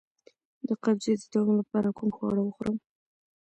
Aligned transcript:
د 0.67 0.69
قبضیت 0.83 1.19
د 1.23 1.27
دوام 1.33 1.51
لپاره 1.61 1.89
کوم 1.97 2.09
خواړه 2.17 2.41
وخورم؟ 2.43 2.77